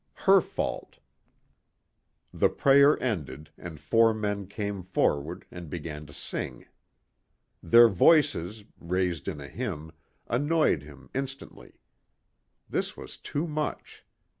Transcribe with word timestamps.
Her 0.15 0.41
fault. 0.41 0.97
The 2.33 2.49
prayer 2.49 2.99
ended 3.03 3.51
and 3.55 3.79
four 3.79 4.15
men 4.15 4.47
came 4.47 4.81
forward 4.81 5.45
and 5.51 5.69
began 5.69 6.07
to 6.07 6.11
sing. 6.13 6.65
Their 7.61 7.87
voices, 7.87 8.63
raised 8.79 9.27
in 9.27 9.39
a 9.39 9.47
hymn, 9.47 9.91
annoyed 10.27 10.81
him 10.81 11.11
instantly. 11.13 11.75
This 12.67 12.97
was 12.97 13.15
too 13.15 13.45
much. 13.45 14.03